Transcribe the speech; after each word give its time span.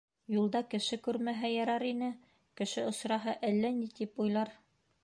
Юлда 0.35 0.61
кеше 0.71 0.97
күрмәһә 1.07 1.51
ярар 1.57 1.85
ине, 1.91 2.09
кеше 2.63 2.87
осраһа, 2.95 3.39
әллә 3.53 3.75
ни 3.79 3.93
тип 4.01 4.27
уйлар. 4.27 4.59